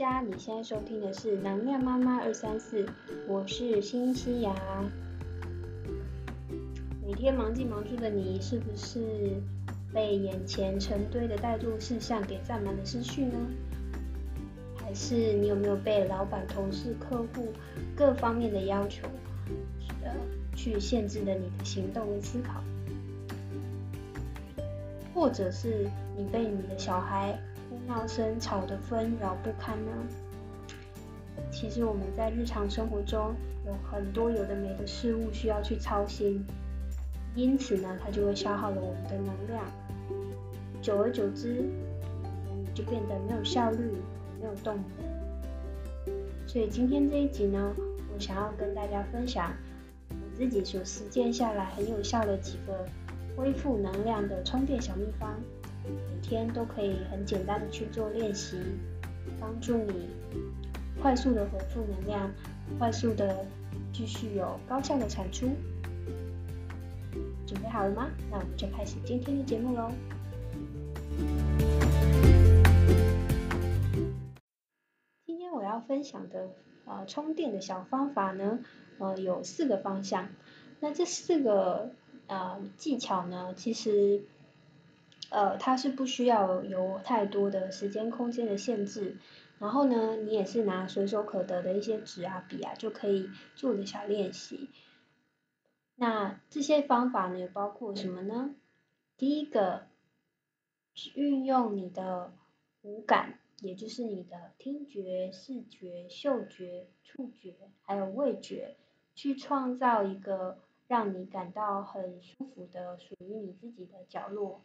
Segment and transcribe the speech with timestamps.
[0.00, 2.86] 家，你现在收听的是能量妈妈二三四，
[3.28, 4.54] 我是新西亚。
[7.06, 9.34] 每天忙进忙出的你，是不是
[9.92, 13.34] 被眼前成堆的待做事项给占满了思绪呢？
[14.74, 17.52] 还是你有没有被老板、同事、客户
[17.94, 19.06] 各方面的要求，
[20.02, 20.10] 呃，
[20.56, 22.64] 去限制了你的行动跟思考？
[25.12, 25.86] 或者是
[26.16, 27.38] 你被你的小孩
[27.90, 29.90] 闹声吵得纷扰不堪呢？
[31.50, 33.34] 其实我们在日常生活中
[33.66, 36.46] 有很多有的没的事物需要去操心，
[37.34, 39.64] 因此呢，它就会消耗了我们的能量，
[40.80, 41.64] 久而久之，
[42.72, 43.78] 就变得没有效率、
[44.40, 46.12] 没有动力。
[46.46, 47.74] 所以今天这一集呢，
[48.14, 49.52] 我想要跟大家分享
[50.10, 52.86] 我自己所实践下来很有效的几个。
[53.36, 55.40] 恢复能量的充电小秘方，
[55.90, 58.56] 每天都可以很简单的去做练习，
[59.40, 60.08] 帮助你
[61.00, 62.30] 快速的恢复能量，
[62.78, 63.44] 快速的
[63.92, 65.48] 继续有高效的产出。
[67.46, 68.08] 准备好了吗？
[68.30, 69.90] 那我们就开始今天的节目喽。
[75.26, 76.50] 今天我要分享的
[76.84, 78.60] 呃充电的小方法呢，
[78.98, 80.28] 呃有四个方向。
[80.80, 81.90] 那这四个。
[82.26, 84.22] 呃，技巧呢，其实，
[85.30, 89.16] 呃，它是不需要有太多的时间空间的限制，
[89.58, 94.68] 然后呢，你也是拿随手可得的一些纸啊、笔啊就可以做的小练习。
[95.96, 98.54] 那这些方法呢，包括什么呢？
[99.16, 99.86] 第一个，
[101.14, 102.32] 运用你的
[102.82, 108.76] 五感，也就是你的听觉、视觉、嗅觉、触觉，还有味觉，
[109.14, 110.58] 去创造一个。
[110.90, 114.64] 让你感到很舒服的属于你自己的角落。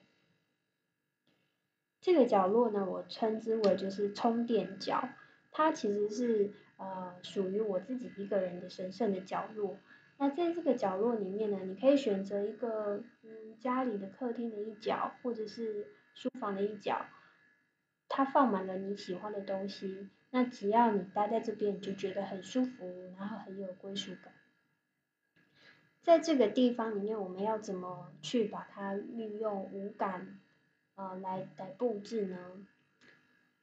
[2.05, 5.09] 这个角落呢，我称之为就是充电角，
[5.49, 9.79] 它其实是呃属于我自己一个人的神圣的角落。
[10.19, 17.07] 那在这个角落里面呢，你可以选择一个嗯家里的客厅的一角，或者是书房的一角，
[18.07, 20.07] 它放满了你喜欢的东西。
[20.29, 24.31] 那只要你待在这边，你就觉得很舒服，然后很有归属感。
[26.03, 30.39] 在这个地方里面，我们要怎么去把它利用五感
[30.95, 32.37] 呃来来布置呢？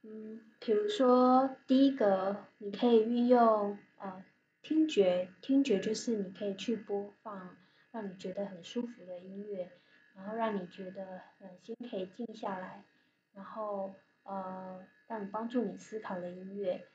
[0.03, 4.25] 嗯，比如说第一个，你可以运用呃
[4.63, 7.57] 听觉，听觉就是你可以去播放
[7.91, 9.71] 让你觉得很舒服的音乐，
[10.15, 12.85] 然后让你觉得呃心可以静下来，
[13.33, 13.95] 然后
[14.25, 16.87] 呃让你帮助你思考的音乐，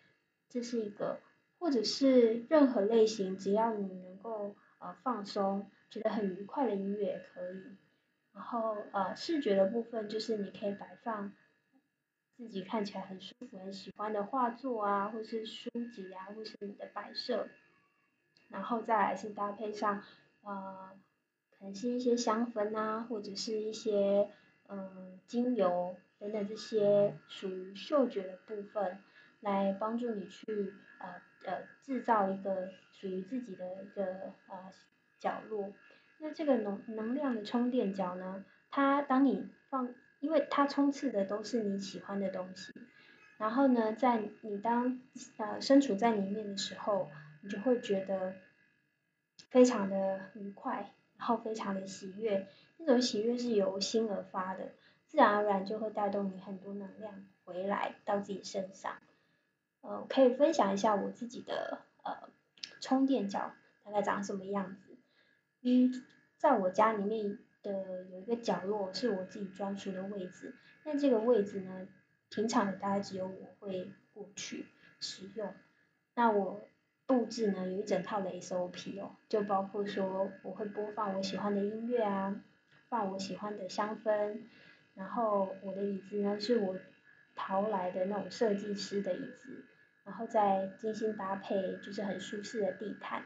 [0.50, 1.20] 这是一个，
[1.60, 4.56] 或者是任何类型，只要你能够。
[4.80, 7.64] 呃，放松，觉得很愉快的音乐也可以。
[8.38, 11.34] 然后呃，视觉的部分就是你可以摆放
[12.36, 17.48] 自己看起来很舒服、很喜欢的画作啊，或是书籍啊，或是你的摆设。
[18.50, 20.04] 然后再来是搭配上
[20.44, 20.92] 呃，
[21.58, 24.30] 可能是一些香氛啊，或者是一些
[24.68, 29.00] 嗯精油等等这些属于嗅觉的部分，
[29.40, 32.70] 来帮助你去呃呃制造一个。
[33.00, 34.72] 属于自己的一个呃
[35.20, 35.72] 角落，
[36.20, 42.74] 那这个能能量的充电角呢，它当你放，因为它充斥的都是你喜欢的东西，
[43.38, 45.02] 然后呢，在你当
[45.38, 47.10] 呃身处在里面的时候，
[47.42, 48.36] 你就会觉得
[49.50, 52.48] 非常的愉快，然后非常的喜悦，
[52.78, 54.72] 那种喜悦是由心而发的，
[55.06, 58.94] 自然而然就会带动你很多能量回来到自己身上。
[59.82, 62.30] 呃，可以分享一下我自己的呃。
[62.80, 63.54] 充电角
[63.84, 64.87] 大概长什么样子？
[65.68, 66.04] 嗯，
[66.38, 70.56] 在我家里面的有一个角落是我自己专属的位置。
[70.86, 71.88] 那这个位置呢，
[72.30, 74.66] 平常大概只有我会过去
[75.02, 75.54] 使用。
[76.16, 76.62] 那我
[77.06, 82.42] 布置呢有一整套的 SOP 哦，就包括说我会播放我喜欢的音乐啊，
[82.88, 84.44] 放我喜欢的香氛，
[84.96, 86.78] 然后我的椅子呢是我
[87.36, 89.66] 淘来的那种设计师的椅子。
[90.06, 93.24] 然后再精心搭配，就是很舒适的地毯，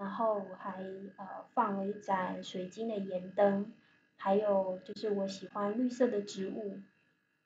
[0.00, 0.82] 然后还
[1.18, 3.70] 呃放了一盏水晶的盐灯，
[4.16, 6.80] 还有就是我喜欢绿色的植物，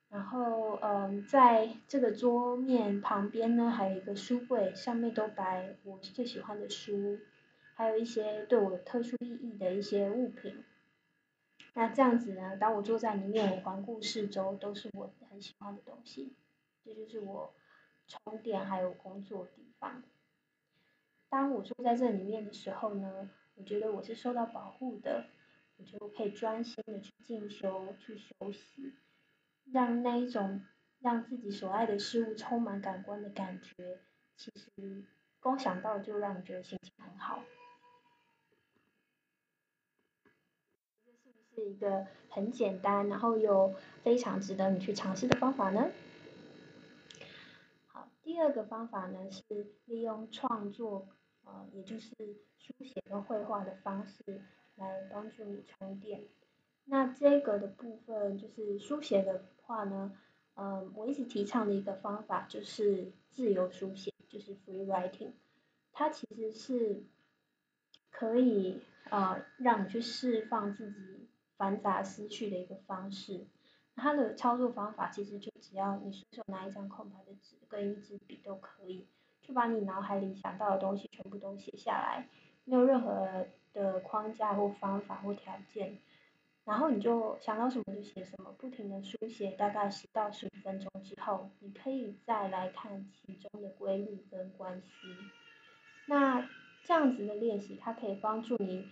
[0.08, 7.18] 然后嗯在这个桌面旁边呢，还有一个书柜，上面都摆我最喜欢的书，
[7.74, 10.62] 还有一些对我特殊意义的一些物品。
[11.72, 16.32] 那这样子呢，当我坐在里面，我环顾四周，都是我很喜欢的东西，
[16.84, 17.52] 这就是我。
[18.06, 20.02] 充电还有工作的地方。
[21.34, 25.26] 当我坐在这里面的时候呢，我觉得我是受到保护的，
[25.76, 28.94] 我就可以专心的去进修、去休息，
[29.72, 30.64] 让那一种
[31.00, 33.98] 让自己所爱的事物充满感官的感觉，
[34.36, 35.04] 其实
[35.40, 37.42] 光想到就让你觉得心情很好。
[41.04, 45.90] 这是不是一个很简单，然后又非常值得你去尝试的方法呢？
[47.88, 51.08] 好，第二个方法呢是利用创作，
[51.44, 52.10] 呃，也就是
[52.58, 54.42] 书写跟绘画的方式
[54.76, 56.24] 来帮助你充电。
[56.86, 60.12] 那这个的部分就是书写的话呢，
[60.54, 65.32] 嗯，我一直提倡的一个方法就是自由书写，就是 free writing。
[65.92, 67.04] 它其实是
[68.10, 68.80] 可以
[69.10, 73.46] 呃让你去释放自己繁杂思绪的一个方式。
[73.96, 79.06] 它的操作方法其实就只要你随手拿一张空白的纸跟一支笔都可以，
[79.46, 82.26] 就把你脑海里想到的东西全部都写下来，
[82.64, 85.98] 没有任何的框架或方法或条件。
[86.64, 94.90] 然后你就想到什么就写什么，不停的书写，大概十到十五分钟之后，你可以再来看其中的规律跟关系。
[96.06, 96.48] 那
[96.84, 98.88] 这样子的练习，它可以帮助你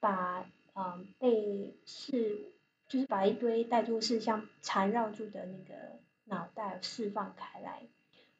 [0.00, 2.52] 把嗯被事，
[2.88, 7.82] 就是把一堆带入事项缠绕住的那个脑袋释放开来，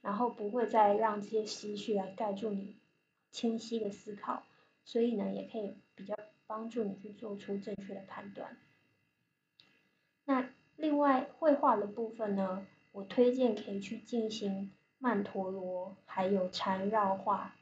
[0.03, 2.77] 然后不会再让这些思绪来盖住你
[3.31, 4.43] 清晰的思考，
[4.85, 6.15] 所以呢，也可以比较
[6.47, 8.57] 帮助你去做出正确的判断。
[10.25, 17.55] 那另外绘画的部分呢，我推荐可以去进行曼陀罗，还有缠绕画。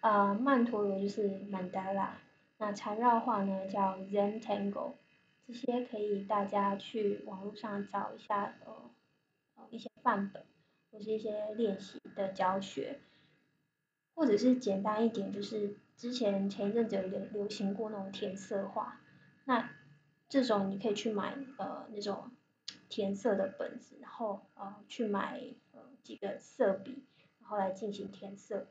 [0.00, 2.10] 呃，曼陀罗就是 Mandala，
[2.56, 4.92] 那缠绕画呢叫 Zentangle，
[5.46, 8.90] 这些可以大家去网络上找一下呃
[9.70, 10.42] 一些范本，
[10.90, 13.00] 或是一些练习的教学，
[14.14, 19.00] 或者是简单一点，就是之前前一阵子有流流行过那种填色画，
[19.44, 19.70] 那。
[20.32, 22.30] 这种你可以去买呃那种
[22.88, 25.42] 填色的本子，然后呃去买
[25.72, 27.02] 呃几个色笔，
[27.40, 28.68] 然后来进行填色。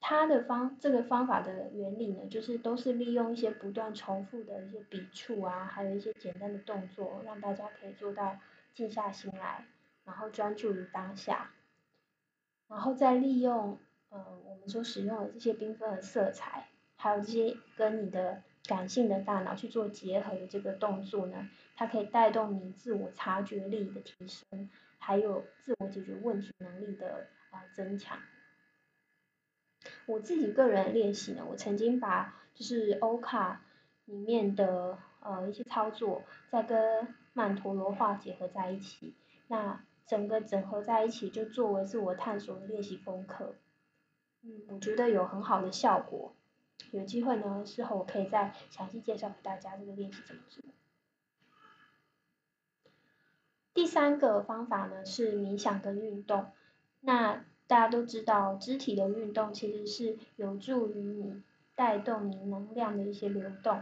[0.00, 8.38] 它的方这个方法的原理呢，就是都是利用一些不断重复的一些笔触啊，还有一些简单的动作，让大家可以做到
[8.74, 9.64] 静下心来，
[10.04, 11.52] 然后专注于当下，
[12.68, 18.42] 然后再利用呃我们所使用的这些缤纷的色彩，还有这些跟你的。
[18.68, 28.18] 感性的大脑去做结合的这个动作呢，它可以带动你自我察觉力的提升，还有自我解决问题能力的啊增强。
[30.06, 33.64] 我自己个人练习呢，我曾经把就是欧卡
[34.04, 39.14] 里面的呃一些操作，再跟曼陀罗画结合在一起，
[39.48, 43.54] 那整个整合在一起，就作为自我探索的练习功课。
[44.42, 46.34] 嗯，我觉得有很好的效果。
[46.90, 50.64] 有机会呢，事后我可以再详细介绍给大家这个练习怎么做。
[53.72, 56.50] 第三个方法呢是冥想跟运动。
[57.02, 61.40] 那大家都知道，肢体的运动其实是有助于你
[61.76, 63.80] 带动你能量的一些流动。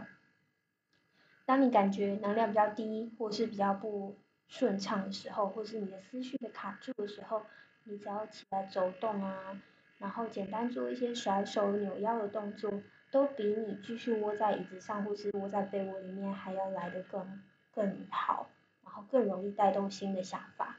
[1.47, 4.15] 当你感觉能量比较低，或是比较不
[4.49, 7.43] 顺畅的时候，或是你的思绪被卡住的时候，
[7.85, 9.61] 你只要起来走动啊。
[9.99, 12.71] 然后简单做一些甩手、扭腰的动作，
[13.11, 17.41] 都比你继续窝在椅子上或是窝在被窝里面还要来得更
[17.73, 18.49] 更好，
[18.81, 20.77] 然后更容易带动新的想法。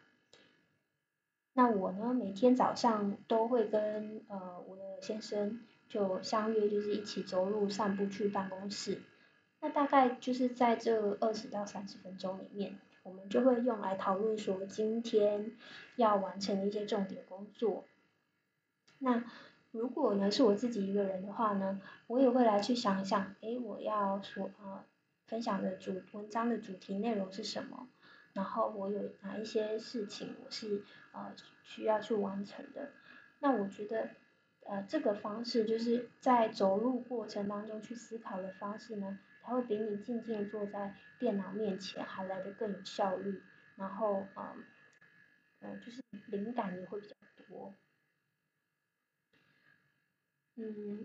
[1.52, 9.02] 那我呢，每天早上都会跟呃我的先生就相约，就是一起走路散步去办公室。
[9.60, 15.52] 那大概就是在这二十到三十分钟里面，我们就会用来讨论说今天
[15.96, 17.84] 要完成的一些重点工作。
[18.98, 19.24] 那
[19.70, 24.84] 如果呢是我自己一个人的话呢，我也会来去想一想，诶，我要说呃
[25.26, 27.88] 分享的主文章的主题内容是什么，
[28.32, 32.90] 然后我有哪一些事情我是呃需要去完成的。
[33.38, 34.10] 那我觉得
[34.66, 43.42] 呃这个方式就是在走路过程当中去思考的方式呢，它会比你静静坐在电脑面前还来得更有效率，
[43.74, 44.54] 然后呃
[45.58, 47.16] 呃就是灵感也会比较
[47.48, 47.74] 多。
[50.54, 51.04] 嗯，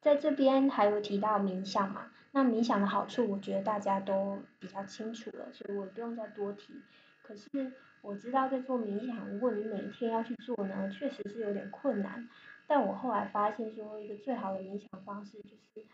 [0.00, 2.12] 在这边还有提到冥想嘛？
[2.30, 6.82] 那冥想的好处，我觉得大家都比较清楚了，所以我不用再多提。
[7.24, 12.28] 可是我知道在做冥想，如果你每一天要去做呢，确实是有点困难。
[12.68, 15.84] 但我后来发现说，一个最好的冥想方式就是，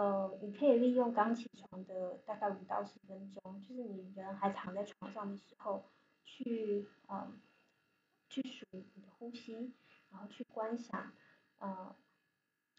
[0.00, 5.84] 呃，你可以利用刚起床的大概五到十分钟，就是你人还躺在床上的时候，
[6.24, 7.30] 去呃，
[8.30, 9.74] 去数你的呼吸，
[10.10, 11.12] 然后去观想。
[11.58, 11.94] 呃，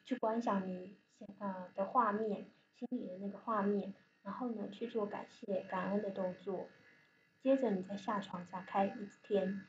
[0.03, 0.97] 去观想你
[1.37, 6.69] 呃的画面，心里的那个画面，然后呢去做感谢、感恩的动作。
[7.43, 9.61] 接着你再下床展开一天。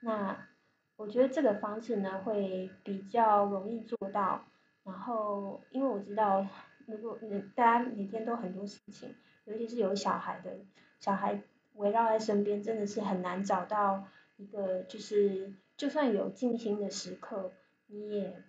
[0.00, 0.48] 那
[0.96, 4.44] 我觉得这个方式呢会比较容易做到。
[4.82, 6.44] 然后因为我知道，
[6.88, 9.14] 如果你大家每天都很多事情，
[9.44, 10.58] 尤其是有小孩的，
[10.98, 11.42] 小孩
[11.74, 17.52] 围绕在身边，真的是很难找到一个就是，就算有静心的时刻，
[17.86, 18.42] 你也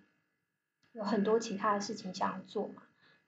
[0.93, 2.83] 有很多其他的事情想要做嘛。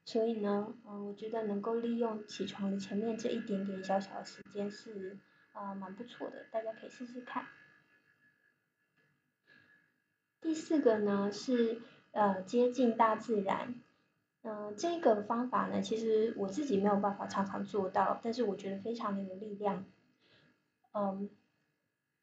[0.05, 5.19] 所以呢，嗯，我觉得能够利用起床的前面这一点点小小的时间是，
[5.51, 7.45] 啊，蛮不错的，大家可以试试看。
[10.39, 13.75] 第四个呢是，呃，接近大自然。
[14.43, 19.85] 嗯，这个方法呢，其实我自己没有办法常常做到，但是我觉得非常的有力量。
[20.93, 21.29] 嗯，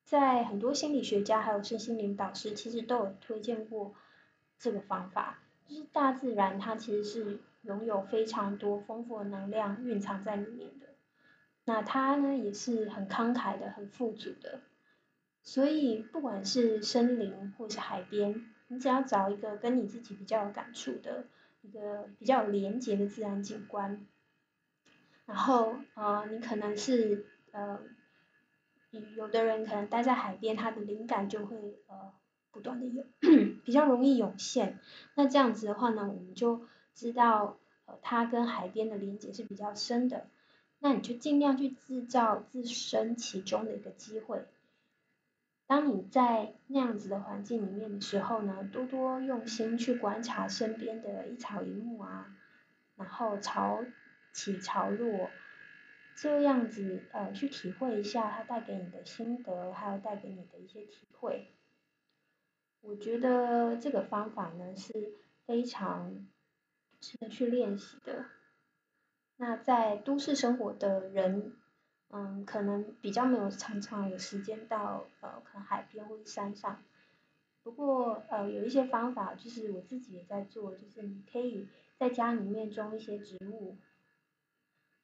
[0.05, 3.95] 在很多心理学家还有身心灵导师，其实都有推荐过
[4.59, 7.41] 这个方法，就是大自然它其实是。
[7.63, 10.87] 拥有非常多丰富的能量蕴藏在里面的，
[11.65, 14.61] 那它呢也是很慷慨的、很富足的。
[15.43, 21.25] 所以不管是森林或是海边，你只要找一个跟你自己比较有感触的
[21.69, 24.07] 一个比较有连结的自然景观，
[25.27, 27.79] 然后呃你可能是呃
[29.17, 32.13] 有的人可能待在海边，他的灵感就会呃
[32.51, 33.05] 不断的涌，
[33.65, 34.79] 比较容易涌现。
[35.15, 36.67] 那这样子的话呢，我们就。
[36.95, 40.27] 知道呃它跟海边的连接是比较深的，
[40.81, 44.45] 那你就尽量去制造自身其中的一个机会。
[45.69, 52.35] 当你在那样子的环境里面的时候呢，多多用心去观察身边的一草一木啊，
[52.97, 53.85] 然后潮
[54.33, 55.31] 起潮落，
[56.17, 61.47] 这样子呃去体会一下它带给你的心得，还有带给你的一些体会。
[62.81, 65.13] 我觉得这个方法呢是
[65.47, 66.27] 非常。
[67.01, 68.25] 值得去练习的。
[69.37, 71.53] 那在都市生活的人，
[72.11, 76.83] 嗯，可能比较没有常常有时间到呃，可能海边或者山上。
[77.63, 83.77] 不过呃，有一些方法，就是我自己也在做，就是你可以在家里面种一些植物。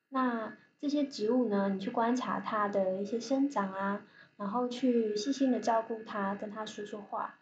[0.09, 4.07] 那这些植物呢，你去观察它的一些生长啊，
[4.39, 7.39] 然后去细心的照顾它，跟它说说话，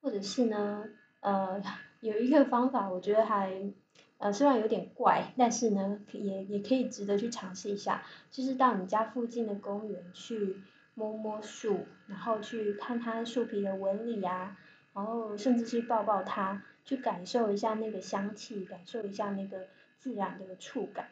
[0.00, 0.84] 或者是呢，
[1.20, 1.62] 呃，
[2.00, 3.72] 有一个方法，我觉得还。
[4.18, 8.02] 呃，虽然有点怪，但是呢，也也可以值得去尝试一下。
[8.30, 10.56] 就是到你家附近的公园去
[10.94, 14.56] 摸摸树，然后去看它树皮的纹理啊，
[14.94, 19.68] 然后甚至去抱抱它，去感受一下那个香气，感受一下那个
[19.98, 21.10] 自然的触感，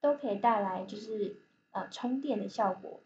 [0.00, 1.36] 都可以带来就是
[1.70, 3.00] 呃充电的效果。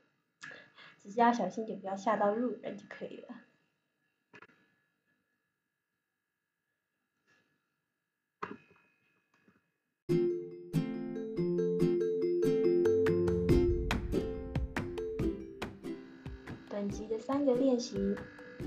[0.99, 3.35] 只是要小心点，不要吓到路人就可以了。
[17.25, 18.17] 三个练习，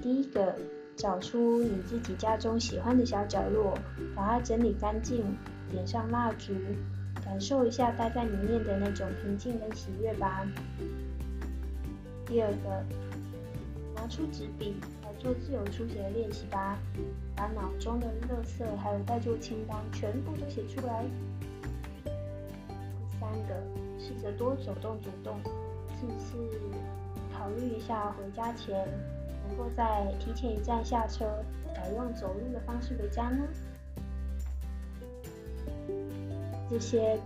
[0.01, 0.55] 第一个，
[0.95, 3.77] 找出你自己家中喜欢的小角落，
[4.15, 5.25] 把它整理干净，
[5.69, 6.53] 点上蜡烛，
[7.21, 10.47] 感受一下待在里面的那种平静跟喜悦吧。
[12.25, 12.85] 第二个，
[13.93, 16.79] 拿出纸笔来做自由书写的练习吧，
[17.35, 21.03] 把脑中的乐色还有待做清单全部都写出来。
[22.05, 23.61] 第三个，
[23.99, 25.37] 试着多走动走动，
[25.99, 27.04] 是不是？
[27.45, 28.87] 考虑一下，回家前
[29.47, 31.27] 能够在提前一站下车，
[31.75, 33.43] 改用走路的方式回家呢？
[36.67, 37.19] 这些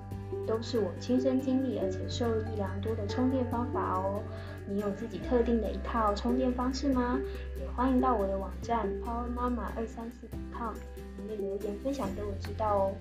[0.46, 4.22] 都是我亲身经历而且受益良多的充电方法哦。
[4.68, 7.18] 你有自己特定的一套充电方式吗？
[7.58, 10.74] 也欢迎到我的网站 powermama 二三四 com
[11.16, 12.94] 里面留言分享给我知道哦。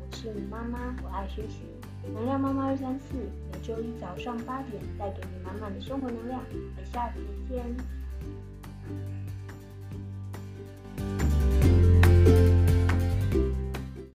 [0.00, 1.75] 我是你妈妈，我爱学习。
[2.14, 3.16] 能量妈妈二三四，
[3.52, 6.40] 每周一早上八点带给你满满的生活能量。
[6.50, 7.64] 我们下期见。